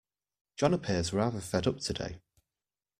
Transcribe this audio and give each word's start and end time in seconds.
John 0.55 0.73
appears 0.73 1.13
rather 1.13 1.39
fed 1.39 1.67
up 1.67 1.77
today 1.79 2.21